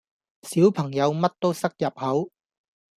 [0.41, 2.31] 小朋友乜都塞入口